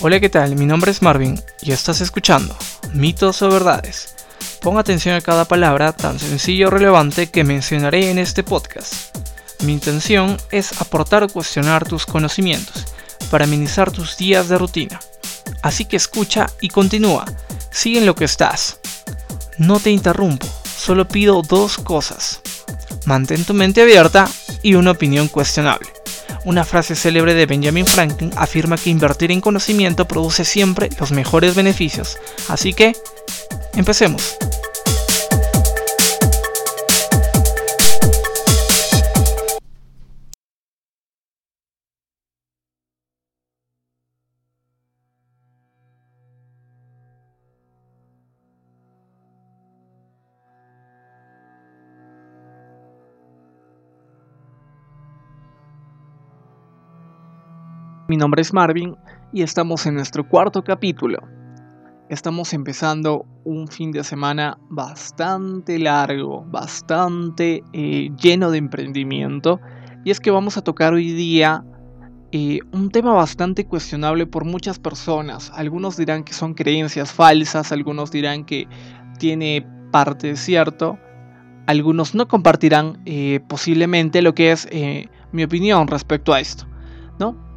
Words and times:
Hola, 0.00 0.20
¿qué 0.20 0.28
tal? 0.28 0.54
Mi 0.54 0.64
nombre 0.64 0.92
es 0.92 1.02
Marvin 1.02 1.42
y 1.60 1.72
estás 1.72 2.00
escuchando 2.00 2.56
Mitos 2.92 3.42
o 3.42 3.50
Verdades. 3.50 4.14
Pon 4.60 4.78
atención 4.78 5.16
a 5.16 5.20
cada 5.20 5.44
palabra 5.44 5.92
tan 5.92 6.20
sencilla 6.20 6.68
o 6.68 6.70
relevante 6.70 7.26
que 7.26 7.42
mencionaré 7.42 8.08
en 8.08 8.18
este 8.18 8.44
podcast. 8.44 8.94
Mi 9.64 9.72
intención 9.72 10.36
es 10.52 10.80
aportar 10.80 11.24
o 11.24 11.28
cuestionar 11.28 11.84
tus 11.84 12.06
conocimientos 12.06 12.84
para 13.28 13.46
amenizar 13.46 13.90
tus 13.90 14.16
días 14.16 14.48
de 14.48 14.56
rutina. 14.56 15.00
Así 15.62 15.84
que 15.84 15.96
escucha 15.96 16.46
y 16.60 16.68
continúa. 16.68 17.24
Sigue 17.72 17.98
en 17.98 18.06
lo 18.06 18.14
que 18.14 18.26
estás. 18.26 18.78
No 19.58 19.80
te 19.80 19.90
interrumpo, 19.90 20.46
solo 20.76 21.08
pido 21.08 21.42
dos 21.42 21.76
cosas. 21.76 22.40
Mantén 23.04 23.44
tu 23.44 23.52
mente 23.52 23.82
abierta 23.82 24.28
y 24.62 24.76
una 24.76 24.92
opinión 24.92 25.26
cuestionable. 25.26 25.97
Una 26.48 26.64
frase 26.64 26.96
célebre 26.96 27.34
de 27.34 27.44
Benjamin 27.44 27.84
Franklin 27.84 28.32
afirma 28.34 28.78
que 28.78 28.88
invertir 28.88 29.30
en 29.30 29.42
conocimiento 29.42 30.08
produce 30.08 30.46
siempre 30.46 30.88
los 30.98 31.12
mejores 31.12 31.54
beneficios. 31.54 32.16
Así 32.48 32.72
que, 32.72 32.96
empecemos. 33.74 34.38
Nombre 58.18 58.42
es 58.42 58.52
Marvin 58.52 58.96
y 59.32 59.42
estamos 59.42 59.86
en 59.86 59.94
nuestro 59.94 60.28
cuarto 60.28 60.62
capítulo. 60.62 61.18
Estamos 62.10 62.52
empezando 62.52 63.24
un 63.44 63.68
fin 63.68 63.92
de 63.92 64.02
semana 64.02 64.58
bastante 64.68 65.78
largo, 65.78 66.44
bastante 66.46 67.62
eh, 67.72 68.10
lleno 68.20 68.50
de 68.50 68.58
emprendimiento. 68.58 69.60
Y 70.04 70.10
es 70.10 70.20
que 70.20 70.30
vamos 70.30 70.56
a 70.56 70.62
tocar 70.62 70.94
hoy 70.94 71.12
día 71.12 71.64
eh, 72.32 72.60
un 72.72 72.90
tema 72.90 73.12
bastante 73.12 73.66
cuestionable 73.66 74.26
por 74.26 74.44
muchas 74.44 74.78
personas. 74.78 75.52
Algunos 75.54 75.96
dirán 75.96 76.24
que 76.24 76.32
son 76.32 76.54
creencias 76.54 77.12
falsas, 77.12 77.72
algunos 77.72 78.10
dirán 78.10 78.44
que 78.44 78.66
tiene 79.18 79.66
parte 79.92 80.34
cierto. 80.36 80.98
Algunos 81.66 82.14
no 82.14 82.26
compartirán 82.26 83.02
eh, 83.04 83.40
posiblemente 83.48 84.22
lo 84.22 84.34
que 84.34 84.52
es 84.52 84.66
mi 85.30 85.44
opinión 85.44 85.86
respecto 85.88 86.32
a 86.32 86.40
esto. 86.40 86.66
¿no? 87.18 87.47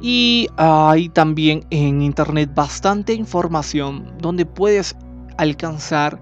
Y 0.00 0.48
hay 0.56 1.08
también 1.08 1.64
en 1.70 2.02
internet 2.02 2.50
bastante 2.54 3.14
información 3.14 4.14
donde 4.18 4.46
puedes 4.46 4.96
alcanzar 5.38 6.20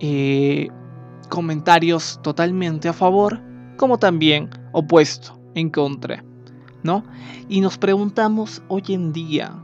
eh, 0.00 0.68
comentarios 1.28 2.20
totalmente 2.22 2.88
a 2.88 2.92
favor 2.92 3.40
como 3.76 3.98
también 3.98 4.50
opuesto, 4.72 5.38
en 5.54 5.70
contra, 5.70 6.24
¿no? 6.82 7.04
Y 7.48 7.60
nos 7.60 7.78
preguntamos 7.78 8.62
hoy 8.68 8.82
en 8.88 9.12
día, 9.12 9.54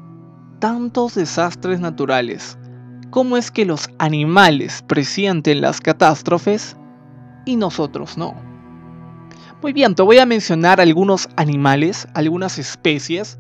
tantos 0.61 1.17
desastres 1.17 1.81
naturales, 1.81 2.57
¿cómo 3.11 3.37
es 3.37 3.51
que 3.51 3.65
los 3.65 3.89
animales 3.99 4.83
presienten 4.87 5.61
las 5.61 5.81
catástrofes 5.81 6.77
y 7.45 7.57
nosotros 7.57 8.17
no? 8.17 8.54
Muy 9.65 9.73
bien, 9.73 9.95
te 9.95 10.03
voy 10.03 10.19
a 10.19 10.27
mencionar 10.27 10.79
algunos 10.79 11.27
animales, 11.37 12.07
algunas 12.13 12.59
especies 12.59 13.39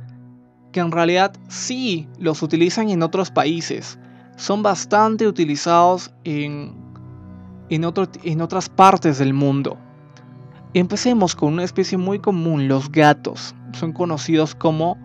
que 0.72 0.80
en 0.80 0.90
realidad 0.90 1.36
sí 1.48 2.08
los 2.18 2.42
utilizan 2.42 2.88
en 2.88 3.02
otros 3.02 3.30
países. 3.30 3.98
Son 4.36 4.62
bastante 4.62 5.26
utilizados 5.26 6.14
en, 6.24 6.74
en, 7.68 8.40
otras 8.40 8.70
partes 8.70 9.18
del 9.18 9.34
mundo. 9.34 9.76
Empecemos 10.72 11.36
con 11.36 11.52
una 11.52 11.64
especie 11.64 11.98
muy 11.98 12.20
común, 12.20 12.68
los 12.68 12.90
gatos. 12.90 13.54
Son 13.74 13.92
conocidos 13.92 14.54
como 14.54 14.96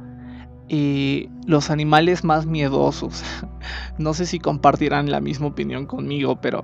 eh, 0.69 1.27
los 1.45 1.69
animales 1.69 2.23
más 2.23 2.45
miedosos. 2.45 3.25
no 3.97 4.13
sé 4.13 4.25
si 4.25 4.39
compartirán 4.39 5.11
la 5.11 5.19
misma 5.19 5.47
opinión 5.47 5.85
conmigo, 5.85 6.39
pero 6.39 6.63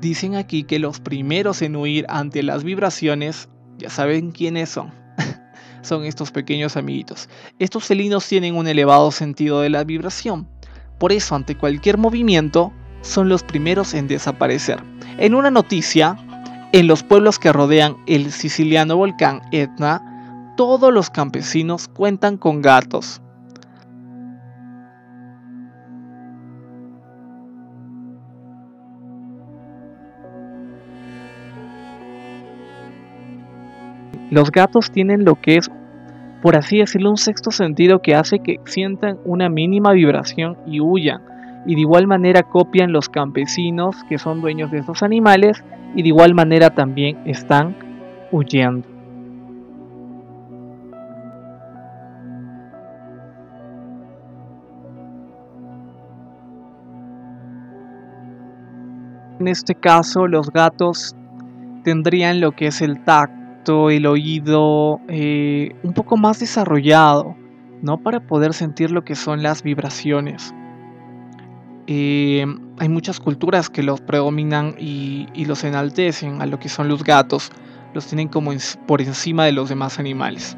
dicen 0.00 0.34
aquí 0.34 0.64
que 0.64 0.80
los 0.80 0.98
primeros 0.98 1.62
en 1.62 1.76
huir 1.76 2.04
ante 2.08 2.42
las 2.42 2.64
vibraciones 2.64 3.48
ya 3.82 3.90
saben 3.90 4.30
quiénes 4.30 4.70
son. 4.70 4.92
son 5.82 6.04
estos 6.04 6.30
pequeños 6.30 6.76
amiguitos. 6.76 7.28
Estos 7.58 7.84
felinos 7.84 8.26
tienen 8.26 8.54
un 8.54 8.66
elevado 8.66 9.10
sentido 9.10 9.60
de 9.60 9.70
la 9.70 9.84
vibración. 9.84 10.48
Por 10.98 11.12
eso, 11.12 11.34
ante 11.34 11.56
cualquier 11.56 11.98
movimiento, 11.98 12.72
son 13.00 13.28
los 13.28 13.42
primeros 13.42 13.94
en 13.94 14.06
desaparecer. 14.06 14.82
En 15.18 15.34
una 15.34 15.50
noticia, 15.50 16.16
en 16.72 16.86
los 16.86 17.02
pueblos 17.02 17.38
que 17.38 17.52
rodean 17.52 17.96
el 18.06 18.32
siciliano 18.32 18.96
volcán 18.96 19.42
Etna, 19.50 20.54
todos 20.56 20.92
los 20.92 21.10
campesinos 21.10 21.88
cuentan 21.88 22.36
con 22.36 22.62
gatos. 22.62 23.20
Los 34.32 34.50
gatos 34.50 34.90
tienen 34.90 35.26
lo 35.26 35.34
que 35.34 35.58
es, 35.58 35.70
por 36.40 36.56
así 36.56 36.78
decirlo, 36.78 37.10
un 37.10 37.18
sexto 37.18 37.50
sentido 37.50 38.00
que 38.00 38.14
hace 38.14 38.38
que 38.38 38.60
sientan 38.64 39.18
una 39.26 39.50
mínima 39.50 39.92
vibración 39.92 40.56
y 40.66 40.80
huyan. 40.80 41.20
Y 41.66 41.74
de 41.74 41.82
igual 41.82 42.06
manera 42.06 42.42
copian 42.42 42.92
los 42.92 43.10
campesinos 43.10 43.94
que 44.08 44.16
son 44.16 44.40
dueños 44.40 44.70
de 44.70 44.78
estos 44.78 45.02
animales 45.02 45.62
y 45.94 46.00
de 46.00 46.08
igual 46.08 46.32
manera 46.32 46.70
también 46.70 47.18
están 47.26 47.76
huyendo. 48.30 48.88
En 59.40 59.46
este 59.46 59.74
caso 59.74 60.26
los 60.26 60.50
gatos 60.50 61.14
tendrían 61.84 62.40
lo 62.40 62.52
que 62.52 62.68
es 62.68 62.80
el 62.80 63.04
tacto 63.04 63.41
el 63.66 64.06
oído 64.06 65.00
eh, 65.08 65.74
un 65.82 65.92
poco 65.92 66.16
más 66.16 66.40
desarrollado, 66.40 67.36
¿no? 67.82 67.98
Para 67.98 68.20
poder 68.20 68.54
sentir 68.54 68.90
lo 68.90 69.04
que 69.04 69.14
son 69.14 69.42
las 69.42 69.62
vibraciones. 69.62 70.54
Eh, 71.86 72.44
hay 72.78 72.88
muchas 72.88 73.20
culturas 73.20 73.68
que 73.68 73.82
los 73.82 74.00
predominan 74.00 74.74
y, 74.78 75.26
los 75.44 75.64
enaltecen 75.64 76.40
a 76.40 76.46
lo 76.46 76.58
que 76.58 76.68
son 76.68 76.88
los 76.88 77.04
gatos, 77.04 77.50
los 77.94 78.06
tienen 78.06 78.28
como 78.28 78.52
por 78.86 79.00
encima 79.00 79.44
de 79.44 79.52
los 79.52 79.68
demás 79.68 79.98
animales. 79.98 80.56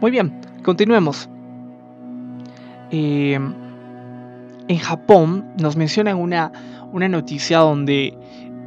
Muy 0.00 0.10
bien, 0.10 0.40
continuemos. 0.62 1.28
Eh, 2.90 3.38
en 4.68 4.78
Japón 4.78 5.46
nos 5.60 5.76
mencionan 5.76 6.16
una, 6.16 6.52
una 6.92 7.08
noticia 7.08 7.58
donde 7.58 8.16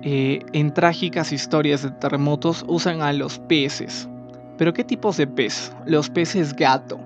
eh, 0.04 0.40
en 0.54 0.74
trágicas 0.74 1.32
historias 1.32 1.84
de 1.84 1.92
terremotos 1.92 2.66
usan 2.68 3.02
a 3.02 3.14
los 3.14 3.38
peces. 3.40 4.10
¿Pero 4.58 4.74
qué 4.74 4.84
tipos 4.84 5.18
de 5.18 5.28
pez? 5.28 5.72
Los 5.86 6.10
peces 6.10 6.56
gato, 6.56 7.00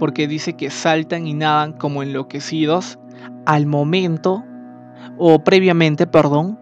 porque 0.00 0.26
dice 0.26 0.54
que 0.54 0.70
saltan 0.70 1.28
y 1.28 1.34
nadan 1.34 1.74
como 1.74 2.02
enloquecidos 2.02 2.98
al 3.46 3.66
momento, 3.66 4.44
o 5.16 5.44
previamente, 5.44 6.08
perdón, 6.08 6.58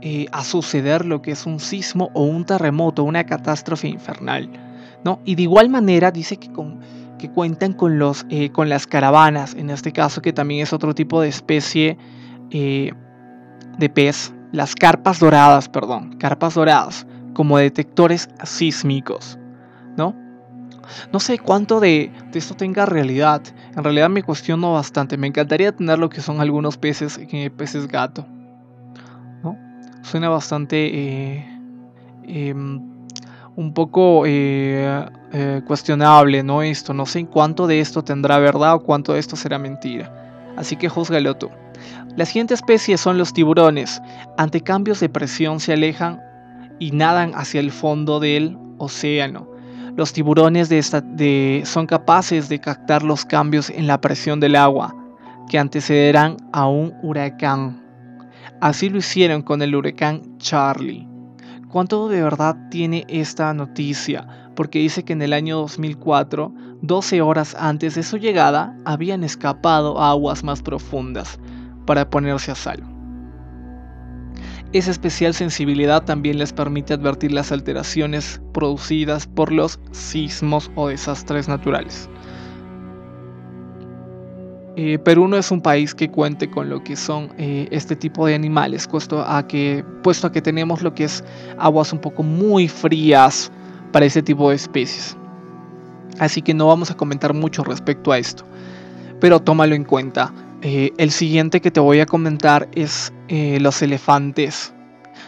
eh, 0.00 0.26
a 0.32 0.44
suceder 0.44 1.04
lo 1.04 1.20
que 1.20 1.32
es 1.32 1.44
un 1.44 1.60
sismo 1.60 2.10
o 2.14 2.24
un 2.24 2.46
terremoto, 2.46 3.04
una 3.04 3.24
catástrofe 3.24 3.88
infernal. 3.88 4.48
¿no? 5.04 5.20
Y 5.26 5.34
de 5.34 5.42
igual 5.42 5.68
manera 5.68 6.10
dice 6.10 6.38
que, 6.38 6.50
cuentan 7.34 7.76
eh, 8.30 8.50
con 8.50 8.68
las 8.68 8.86
caravanas, 8.86 9.54
en 9.54 9.68
este 9.68 9.92
caso 9.92 10.22
que 10.22 10.32
también 10.32 10.62
es 10.62 10.72
otro 10.72 10.94
tipo 10.94 11.20
de 11.20 11.28
especie 11.28 11.98
de 12.50 13.88
pez 13.88 14.32
las 14.52 14.74
carpas 14.74 15.18
doradas, 15.18 15.68
perdón, 15.68 16.16
carpas 16.18 16.54
doradas, 16.54 17.06
como 17.34 17.58
detectores 17.58 18.28
sísmicos, 18.44 19.38
¿no? 19.96 20.14
No 21.12 21.20
sé 21.20 21.38
cuánto 21.38 21.80
de, 21.80 22.10
esto 22.34 22.54
tenga 22.54 22.86
realidad. 22.86 23.42
En 23.76 23.84
realidad 23.84 24.08
me 24.10 24.22
cuestiono 24.22 24.74
bastante. 24.74 25.16
Me 25.16 25.26
encantaría 25.26 25.72
tener 25.72 25.98
lo 25.98 26.08
que 26.08 26.20
son 26.20 26.40
algunos 26.40 26.76
peces, 26.76 27.18
eh, 27.18 27.50
peces 27.50 27.88
gato. 27.88 28.26
¿no? 29.42 29.56
Suena 30.02 30.28
bastante 30.28 30.90
eh, 30.92 31.60
em, 32.24 32.80
un 33.56 33.74
poco 33.74 34.24
eh, 34.26 35.08
cuestionable, 35.66 36.42
¿no? 36.42 36.62
Esto. 36.62 36.92
No 36.92 37.06
sé 37.06 37.24
cuánto 37.26 37.66
de 37.66 37.80
esto 37.80 38.02
tendrá 38.02 38.38
verdad 38.38 38.74
o 38.74 38.80
cuánto 38.80 39.14
de 39.14 39.20
esto 39.20 39.36
será 39.36 39.58
mentira. 39.58 40.12
Así 40.56 40.76
que 40.76 40.88
juzgalo 40.88 41.36
tú. 41.36 41.50
La 42.16 42.26
siguiente 42.26 42.52
especie 42.52 42.98
son 42.98 43.16
los 43.16 43.32
tiburones. 43.32 44.02
Ante 44.36 44.60
cambios 44.60 45.00
de 45.00 45.08
presión 45.08 45.60
se 45.60 45.72
alejan 45.72 46.20
y 46.78 46.90
nadan 46.90 47.32
hacia 47.34 47.60
el 47.60 47.70
fondo 47.70 48.20
del 48.20 48.58
océano. 48.76 49.48
Los 49.96 50.12
tiburones 50.12 50.68
de 50.68 51.62
son 51.64 51.86
capaces 51.86 52.48
de 52.48 52.60
captar 52.60 53.02
los 53.02 53.24
cambios 53.24 53.70
en 53.70 53.86
la 53.86 54.00
presión 54.00 54.40
del 54.40 54.56
agua 54.56 54.94
que 55.48 55.58
antecederán 55.58 56.36
a 56.52 56.66
un 56.66 56.94
huracán. 57.02 57.82
Así 58.60 58.90
lo 58.90 58.98
hicieron 58.98 59.42
con 59.42 59.62
el 59.62 59.74
huracán 59.74 60.38
Charlie. 60.38 61.08
¿Cuánto 61.70 62.08
de 62.08 62.22
verdad 62.22 62.56
tiene 62.70 63.06
esta 63.08 63.54
noticia? 63.54 64.50
Porque 64.54 64.78
dice 64.78 65.02
que 65.04 65.14
en 65.14 65.22
el 65.22 65.32
año 65.32 65.58
2004, 65.58 66.52
12 66.82 67.22
horas 67.22 67.56
antes 67.58 67.94
de 67.94 68.02
su 68.02 68.18
llegada, 68.18 68.76
habían 68.84 69.24
escapado 69.24 69.98
a 69.98 70.10
aguas 70.10 70.44
más 70.44 70.60
profundas 70.62 71.38
para 71.86 72.08
ponerse 72.08 72.50
a 72.50 72.54
salvo. 72.54 72.88
Esa 74.72 74.90
especial 74.90 75.34
sensibilidad 75.34 76.02
también 76.02 76.38
les 76.38 76.52
permite 76.52 76.94
advertir 76.94 77.30
las 77.32 77.52
alteraciones 77.52 78.40
producidas 78.54 79.26
por 79.26 79.52
los 79.52 79.78
sismos 79.90 80.70
o 80.76 80.88
desastres 80.88 81.46
naturales. 81.46 82.08
Eh, 84.76 84.98
Perú 84.98 85.28
no 85.28 85.36
es 85.36 85.50
un 85.50 85.60
país 85.60 85.94
que 85.94 86.10
cuente 86.10 86.48
con 86.48 86.70
lo 86.70 86.82
que 86.82 86.96
son 86.96 87.30
eh, 87.36 87.68
este 87.70 87.94
tipo 87.94 88.26
de 88.26 88.34
animales, 88.34 88.88
puesto 88.88 89.20
a, 89.20 89.46
que, 89.46 89.84
puesto 90.02 90.26
a 90.26 90.32
que 90.32 90.40
tenemos 90.40 90.80
lo 90.80 90.94
que 90.94 91.04
es 91.04 91.22
aguas 91.58 91.92
un 91.92 91.98
poco 91.98 92.22
muy 92.22 92.68
frías 92.68 93.52
para 93.92 94.06
este 94.06 94.22
tipo 94.22 94.48
de 94.48 94.56
especies. 94.56 95.14
Así 96.18 96.40
que 96.40 96.54
no 96.54 96.68
vamos 96.68 96.90
a 96.90 96.96
comentar 96.96 97.34
mucho 97.34 97.62
respecto 97.62 98.12
a 98.12 98.18
esto, 98.18 98.44
pero 99.20 99.40
tómalo 99.40 99.74
en 99.74 99.84
cuenta. 99.84 100.32
Eh, 100.64 100.92
el 100.96 101.10
siguiente 101.10 101.60
que 101.60 101.72
te 101.72 101.80
voy 101.80 101.98
a 101.98 102.06
comentar 102.06 102.68
es 102.72 103.12
eh, 103.26 103.58
los 103.60 103.82
elefantes. 103.82 104.72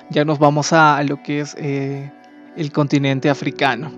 Ya 0.09 0.25
nos 0.25 0.39
vamos 0.39 0.73
a, 0.73 1.03
lo 1.03 1.25
que 1.25 1.41
es 1.41 1.57
eh, 1.59 2.13
el 2.57 2.71
continente 2.71 3.29
africano. 3.29 3.91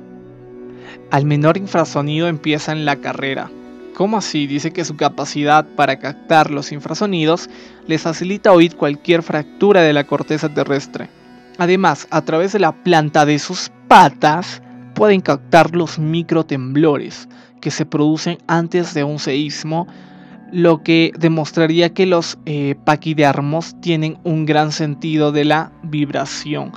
Al 1.11 1.27
menor 1.27 1.59
infrasonido 1.59 2.27
empieza 2.29 2.73
en 2.73 2.87
la 2.87 2.97
carrera. 2.97 3.51
¿Cómo 3.95 4.17
así? 4.17 4.47
Dice 4.47 4.73
que 4.73 4.87
su 4.87 4.97
capacidad 4.97 5.67
para 5.77 5.99
captar 5.99 6.51
los 6.51 6.73
infrasonidos 6.73 7.51
les 7.87 8.01
facilita 8.01 8.53
oír 8.53 8.75
cualquier 8.75 9.23
fractura 9.23 9.83
de 9.83 9.93
la 9.93 10.05
corteza 10.05 10.49
terrestre. 10.49 11.11
Además, 11.59 12.09
a 12.11 12.23
través 12.23 12.53
de 12.53 12.61
la 12.61 12.73
planta 12.73 13.27
de 13.27 13.39
sus 13.39 13.71
patas 13.89 14.63
pueden 14.95 15.21
captar 15.21 15.77
los 15.77 15.99
microtemblores 15.99 17.29
que 17.61 17.71
se 17.71 17.85
producen 17.85 18.39
antes 18.47 18.95
de 18.95 19.05
un 19.05 19.19
seísmo 19.19 19.87
lo 20.57 20.83
que 20.83 21.13
demostraría 21.19 21.93
que 21.93 22.07
los 22.07 22.39
eh, 22.47 22.77
paquidermos 22.87 23.79
tienen 23.83 24.17
un 24.25 24.47
gran 24.47 24.73
sentido 24.73 25.31
de 25.31 25.45
la 25.45 25.71
vibración. 25.83 26.73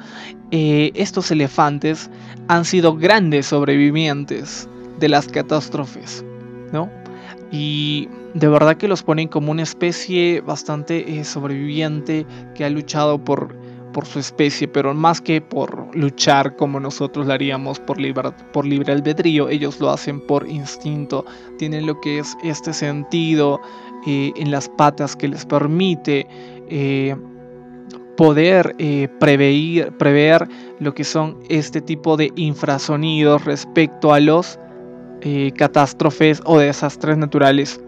Eh, 0.51 0.91
estos 0.95 1.31
elefantes 1.31 2.09
han 2.49 2.65
sido 2.65 2.97
grandes 2.97 3.45
sobrevivientes 3.45 4.67
de 4.99 5.07
las 5.07 5.29
catástrofes, 5.29 6.25
¿no? 6.73 6.89
Y 7.53 8.09
de 8.33 8.49
verdad 8.49 8.75
que 8.75 8.89
los 8.89 9.01
ponen 9.01 9.29
como 9.29 9.49
una 9.49 9.63
especie 9.63 10.41
bastante 10.41 11.17
eh, 11.17 11.23
sobreviviente 11.23 12.25
que 12.55 12.65
ha 12.65 12.69
luchado 12.69 13.23
por 13.23 13.55
por 13.91 14.05
su 14.05 14.19
especie, 14.19 14.67
pero 14.67 14.93
más 14.93 15.21
que 15.21 15.41
por 15.41 15.95
luchar 15.95 16.55
como 16.55 16.79
nosotros 16.79 17.27
lo 17.27 17.33
haríamos 17.33 17.79
por, 17.79 17.97
por 18.51 18.65
libre 18.65 18.93
albedrío, 18.93 19.49
ellos 19.49 19.79
lo 19.79 19.89
hacen 19.89 20.21
por 20.21 20.47
instinto, 20.47 21.25
tienen 21.57 21.85
lo 21.85 21.99
que 21.99 22.19
es 22.19 22.35
este 22.43 22.73
sentido 22.73 23.59
eh, 24.07 24.31
en 24.35 24.51
las 24.51 24.69
patas 24.69 25.15
que 25.15 25.27
les 25.27 25.45
permite 25.45 26.25
eh, 26.69 27.15
poder 28.15 28.75
eh, 28.77 29.07
prever, 29.19 29.95
prever 29.97 30.47
lo 30.79 30.93
que 30.93 31.03
son 31.03 31.37
este 31.49 31.81
tipo 31.81 32.15
de 32.15 32.31
infrasonidos 32.35 33.45
respecto 33.45 34.13
a 34.13 34.19
los 34.19 34.59
catástrofes 35.57 36.41
o 36.45 36.57
desastres 36.57 37.17
naturales. 37.17 37.81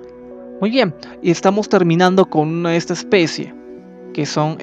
Muy 0.59 0.69
bien, 0.69 0.93
y 1.21 1.31
estamos 1.31 1.69
terminando 1.69 2.25
con 2.29 2.49
una 2.49 2.71
de 2.71 2.77
esta 2.77 2.91
especie, 2.91 3.53
que 4.13 4.25
son 4.25 4.57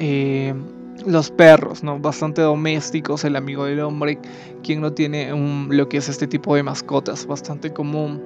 los 1.07 1.31
perros, 1.31 1.83
¿no? 1.83 1.99
Bastante 1.99 2.43
domésticos, 2.43 3.25
el 3.25 3.37
amigo 3.37 3.65
del 3.65 3.81
hombre, 3.81 4.19
quien 4.63 4.81
no 4.81 4.93
tiene 4.93 5.31
lo 5.69 5.89
que 5.89 5.99
es 5.99 6.09
este 6.09 6.27
tipo 6.27 6.55
de 6.55 6.63
mascotas, 6.63 7.27
bastante 7.27 7.73
común. 7.73 8.23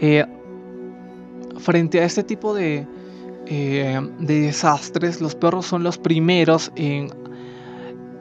Eh, 0.00 0.24
frente 1.58 2.00
a 2.00 2.04
este 2.04 2.22
tipo 2.22 2.54
de, 2.54 2.86
eh, 3.46 4.00
de 4.18 4.40
desastres, 4.40 5.20
los 5.20 5.34
perros 5.34 5.66
son 5.66 5.82
los 5.82 5.98
primeros 5.98 6.72
en, 6.76 7.10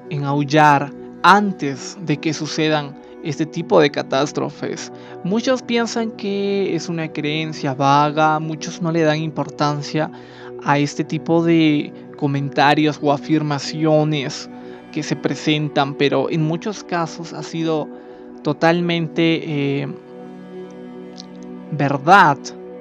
en 0.09 0.23
aullar 0.23 0.91
antes 1.23 1.97
de 2.05 2.17
que 2.17 2.33
sucedan 2.33 2.95
este 3.23 3.45
tipo 3.45 3.79
de 3.79 3.89
catástrofes. 3.89 4.91
Muchos 5.23 5.61
piensan 5.61 6.11
que 6.11 6.75
es 6.75 6.89
una 6.89 7.11
creencia 7.11 7.73
vaga, 7.73 8.39
muchos 8.39 8.81
no 8.81 8.91
le 8.91 9.01
dan 9.01 9.17
importancia 9.19 10.11
a 10.65 10.77
este 10.77 11.03
tipo 11.03 11.43
de 11.43 11.91
comentarios 12.17 12.99
o 13.01 13.11
afirmaciones 13.11 14.49
que 14.91 15.03
se 15.03 15.15
presentan, 15.15 15.95
pero 15.95 16.29
en 16.29 16.43
muchos 16.43 16.83
casos 16.83 17.33
ha 17.33 17.43
sido 17.43 17.87
totalmente 18.43 19.81
eh, 19.81 19.87
verdad, 21.71 22.37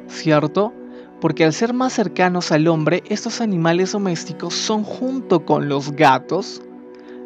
¿cierto? 0.09 0.73
Porque 1.21 1.45
al 1.45 1.53
ser 1.53 1.73
más 1.73 1.93
cercanos 1.93 2.53
al 2.53 2.69
hombre, 2.69 3.03
estos 3.09 3.41
animales 3.41 3.93
domésticos 3.93 4.55
son 4.55 4.85
junto 4.85 5.45
con 5.45 5.69
los 5.69 5.93
gatos 5.93 6.63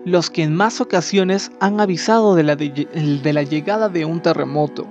los 0.04 0.30
que 0.30 0.44
en 0.44 0.54
más 0.54 0.80
ocasiones 0.80 1.50
han 1.58 1.80
avisado 1.80 2.36
de 2.36 2.44
la, 2.44 2.54
de 2.54 3.32
la 3.32 3.42
llegada 3.42 3.88
de 3.88 4.04
un 4.04 4.22
terremoto. 4.22 4.86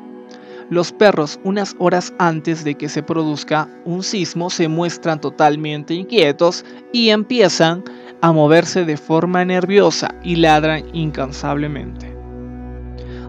Los 0.72 0.92
perros, 0.92 1.40
unas 1.44 1.76
horas 1.78 2.12
antes 2.18 2.64
de 2.64 2.74
que 2.74 2.90
se 2.90 3.04
produzca 3.04 3.70
un 3.86 4.02
sismo, 4.02 4.50
se 4.50 4.68
muestran 4.68 5.22
totalmente 5.22 5.94
inquietos 5.94 6.66
y 6.92 7.10
empiezan 7.10 7.84
a 8.22 8.32
moverse 8.32 8.84
de 8.84 8.98
forma 8.98 9.46
nerviosa 9.46 10.16
y 10.24 10.38
ladran 10.38 10.84
incansablemente. 10.94 12.16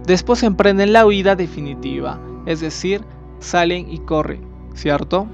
Después 0.07 0.43
emprenden 0.45 0.95
la 0.95 1.05
huida 1.05 1.37
definitiva, 1.37 2.19
es 2.47 2.61
decir, 2.61 3.03
salen 3.41 3.91
y 3.93 3.99
corren, 3.99 4.41
¿cierto? 4.75 5.27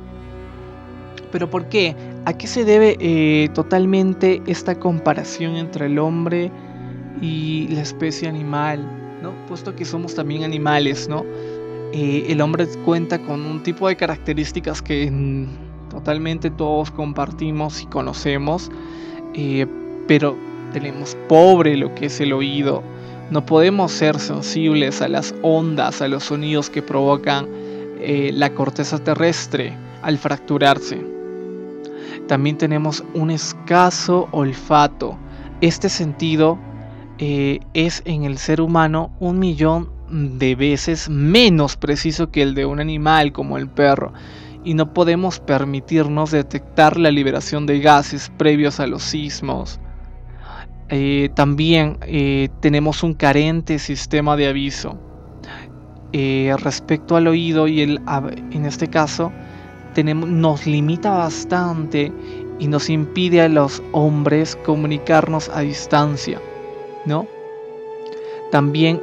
Pero 1.31 1.48
¿por 1.48 1.69
qué? 1.69 1.94
¿A 2.25 2.32
qué 2.32 2.48
se 2.48 2.64
debe 2.64 2.96
eh, 2.98 3.48
totalmente 3.55 4.43
esta 4.46 4.78
comparación 4.78 5.55
entre 5.55 5.87
el 5.87 6.00
hombre 6.00 6.50
y 7.20 7.69
la 7.69 7.82
especie 7.82 8.28
animal? 8.28 8.81
¿no? 9.22 9.32
Puesto 9.46 9.75
que 9.76 9.84
somos 9.84 10.14
también 10.14 10.43
animales, 10.43 11.08
¿no? 11.08 11.25
Eh, 11.92 12.26
el 12.32 12.40
hombre 12.40 12.66
cuenta 12.86 13.19
con 13.19 13.44
un 13.44 13.62
tipo 13.62 13.86
de 13.86 13.96
características 13.96 14.81
que 14.81 15.12
totalmente 15.90 16.48
todos 16.48 16.90
compartimos 16.90 17.82
y 17.82 17.86
conocemos, 17.86 18.70
eh, 19.34 19.67
pero 20.08 20.34
tenemos 20.72 21.14
pobre 21.28 21.76
lo 21.76 21.94
que 21.94 22.06
es 22.06 22.19
el 22.22 22.32
oído. 22.32 22.82
No 23.31 23.44
podemos 23.44 23.93
ser 23.93 24.19
sensibles 24.19 25.02
a 25.02 25.08
las 25.08 25.34
ondas, 25.43 26.00
a 26.00 26.08
los 26.08 26.24
sonidos 26.24 26.70
que 26.70 26.81
provocan 26.81 27.46
eh, 28.00 28.31
la 28.32 28.55
corteza 28.55 28.98
terrestre 28.98 29.74
al 30.00 30.17
fracturarse. 30.17 30.98
También 32.26 32.56
tenemos 32.56 33.05
un 33.12 33.31
escaso 33.31 34.28
olfato. 34.32 35.19
Este 35.60 35.88
sentido 35.90 36.58
es 37.19 38.02
en 38.05 38.24
el 38.24 38.36
ser 38.36 38.60
humano 38.60 39.12
un 39.20 39.38
millón 39.38 39.88
de 40.12 40.54
veces 40.54 41.08
menos 41.08 41.76
preciso 41.76 42.31
que 42.31 42.42
el 42.42 42.54
de 42.54 42.66
un 42.66 42.81
animal 42.81 43.32
como 43.32 43.56
el 43.56 43.69
perro 43.69 44.12
y 44.62 44.74
no 44.74 44.92
podemos 44.92 45.40
permitirnos 45.40 46.31
detectar 46.31 46.98
la 46.98 47.10
liberación 47.10 47.66
de 47.66 47.81
gases 47.81 48.31
previos 48.36 48.78
a 48.78 48.86
los 48.86 49.02
sismos. 49.02 49.81
Eh, 50.88 51.31
también 51.34 51.96
eh, 52.02 52.48
tenemos 52.60 53.02
un 53.02 53.14
carente 53.14 53.78
sistema 53.78 54.36
de 54.36 54.48
aviso. 54.48 54.98
Eh, 56.12 56.54
respecto 56.58 57.16
al 57.16 57.26
oído 57.26 57.66
y 57.66 57.81
el, 57.81 58.00
en 58.50 58.66
este 58.66 58.88
caso 58.88 59.32
tenemos, 59.94 60.28
nos 60.28 60.66
limita 60.66 61.10
bastante 61.10 62.12
y 62.58 62.66
nos 62.69 62.90
impide 62.90 63.40
a 63.40 63.48
los 63.48 63.82
hombres 63.92 64.56
comunicarnos 64.56 65.48
a 65.48 65.60
distancia, 65.60 66.38
¿no? 67.06 67.26
También 68.50 69.00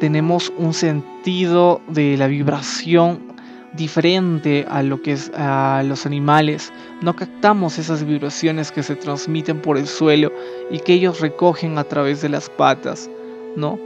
tenemos 0.00 0.52
un 0.56 0.74
sentido 0.74 1.80
de 1.86 2.16
la 2.16 2.26
vibración 2.26 3.30
diferente 3.74 4.66
a 4.68 4.82
lo 4.82 5.00
que 5.00 5.12
es 5.12 5.30
a 5.36 5.82
los 5.84 6.06
animales. 6.06 6.72
No 7.02 7.14
captamos 7.14 7.78
esas 7.78 8.04
vibraciones 8.04 8.72
que 8.72 8.82
se 8.82 8.96
transmiten 8.96 9.60
por 9.60 9.78
el 9.78 9.86
suelo 9.86 10.32
y 10.70 10.80
que 10.80 10.94
ellos 10.94 11.20
recogen 11.20 11.78
a 11.78 11.84
través 11.84 12.20
de 12.22 12.30
las 12.30 12.50
patas, 12.50 13.08
¿no? 13.56 13.78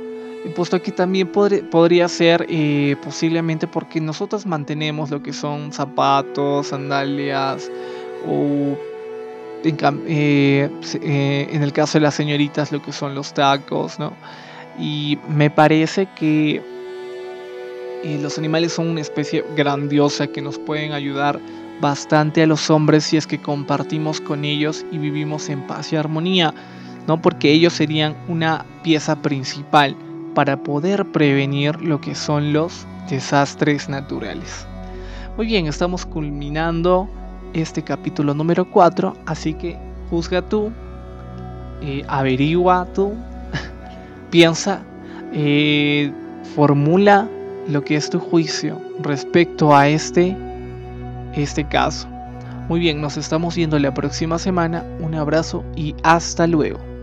Puesto 0.55 0.81
que 0.81 0.93
también 0.93 1.29
podría 1.29 2.07
ser 2.07 2.47
eh, 2.49 2.97
posiblemente 3.03 3.67
porque 3.67 4.01
nosotros 4.01 4.45
mantenemos 4.47 5.11
lo 5.11 5.23
que 5.23 5.33
son 5.33 5.73
zapatos, 5.73 6.69
sandalias 6.69 7.71
o 8.29 8.77
eh, 9.65 10.69
eh, 11.01 11.49
en 11.51 11.63
el 11.63 11.73
caso 11.73 11.99
de 11.99 12.03
las 12.03 12.15
señoritas 12.15 12.71
lo 12.71 12.83
que 12.83 12.93
son 12.93 13.15
los 13.15 13.33
tacos, 13.33 13.99
¿no? 13.99 14.13
Y 14.79 15.19
me 15.29 15.51
parece 15.51 16.07
que 16.17 16.63
eh, 18.05 18.19
los 18.21 18.39
animales 18.39 18.73
son 18.73 18.89
una 18.89 19.01
especie 19.01 19.45
grandiosa 19.57 20.27
que 20.27 20.43
nos 20.43 20.59
pueden 20.59 20.93
ayudar 20.93 21.41
bastante 21.81 22.43
a 22.43 22.47
los 22.47 22.71
hombres 22.71 23.05
si 23.05 23.17
es 23.17 23.27
que 23.27 23.41
compartimos 23.41 24.21
con 24.21 24.45
ellos 24.45 24.85
y 24.93 24.99
vivimos 24.99 25.49
en 25.49 25.67
paz 25.67 25.93
y 25.93 25.97
armonía, 25.97 26.55
¿no? 27.07 27.21
Porque 27.21 27.51
ellos 27.51 27.73
serían 27.73 28.17
una 28.29 28.65
pieza 28.83 29.17
principal 29.17 29.97
para 30.35 30.57
poder 30.57 31.05
prevenir 31.13 31.81
lo 31.81 32.01
que 32.01 32.15
son 32.15 32.53
los 32.53 32.87
desastres 33.09 33.89
naturales. 33.89 34.67
Muy 35.37 35.47
bien, 35.47 35.67
estamos 35.67 36.07
culminando 36.07 37.09
este 37.55 37.83
capítulo 37.83 38.35
número 38.35 38.71
4, 38.71 39.17
así 39.27 39.55
que 39.55 39.79
juzga 40.11 40.43
tú, 40.43 40.71
eh, 41.83 42.05
averigua 42.09 42.87
tú, 42.95 43.15
piensa, 44.35 44.83
eh, 45.33 46.11
formula 46.57 47.29
lo 47.69 47.85
que 47.85 47.95
es 47.95 48.11
tu 48.11 48.19
juicio 48.19 48.81
respecto 49.01 49.73
a 49.73 49.87
este, 49.87 50.37
este 51.37 51.63
caso. 51.69 52.09
Muy 52.69 52.81
bien, 52.81 53.01
nos 53.01 53.17
estamos 53.17 53.55
viendo 53.55 53.79
la 53.79 53.95
próxima 53.95 54.41
semana. 54.41 54.85
Un 54.99 55.15
abrazo 55.15 55.65
y 55.77 55.95
hasta 56.03 56.49
luego. 56.49 56.94